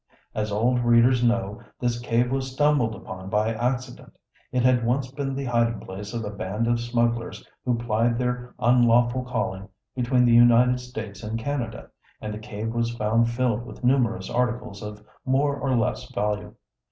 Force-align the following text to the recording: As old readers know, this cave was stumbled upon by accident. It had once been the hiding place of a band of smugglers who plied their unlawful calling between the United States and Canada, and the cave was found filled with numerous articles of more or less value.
As 0.33 0.51
old 0.51 0.79
readers 0.79 1.23
know, 1.23 1.61
this 1.79 1.99
cave 1.99 2.31
was 2.31 2.51
stumbled 2.51 2.95
upon 2.95 3.29
by 3.29 3.53
accident. 3.53 4.17
It 4.51 4.63
had 4.63 4.83
once 4.83 5.11
been 5.11 5.35
the 5.35 5.45
hiding 5.45 5.79
place 5.79 6.11
of 6.11 6.25
a 6.25 6.31
band 6.31 6.65
of 6.65 6.79
smugglers 6.79 7.47
who 7.65 7.77
plied 7.77 8.17
their 8.17 8.55
unlawful 8.57 9.23
calling 9.23 9.69
between 9.95 10.25
the 10.25 10.33
United 10.33 10.79
States 10.79 11.21
and 11.21 11.37
Canada, 11.37 11.91
and 12.19 12.33
the 12.33 12.39
cave 12.39 12.73
was 12.73 12.95
found 12.97 13.29
filled 13.29 13.63
with 13.63 13.83
numerous 13.83 14.27
articles 14.27 14.81
of 14.81 15.05
more 15.23 15.55
or 15.55 15.75
less 15.77 16.09
value. 16.11 16.55